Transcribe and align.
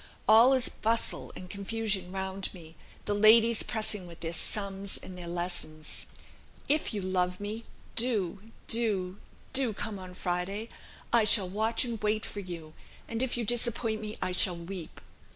All 0.27 0.53
is 0.53 0.67
bustle 0.67 1.31
and 1.35 1.47
confusion 1.47 2.11
round 2.11 2.51
me, 2.55 2.75
the 3.05 3.13
ladies 3.13 3.61
pressing 3.61 4.07
with 4.07 4.21
their 4.21 4.33
sums 4.33 4.97
and 4.97 5.15
their 5.15 5.27
lessons... 5.27 6.07
If 6.67 6.91
you 6.91 7.03
love 7.03 7.39
me, 7.39 7.65
do, 7.95 8.51
do, 8.65 9.19
do 9.53 9.73
come 9.73 9.99
on 9.99 10.15
Friday: 10.15 10.69
I 11.13 11.23
shall 11.23 11.47
watch 11.47 11.85
and 11.85 12.01
wait 12.01 12.25
for 12.25 12.39
you, 12.39 12.73
and 13.07 13.21
if 13.21 13.37
you 13.37 13.45
disappoint 13.45 14.01
me 14.01 14.17
I 14.23 14.31
shall 14.31 14.57
weep. 14.57 14.99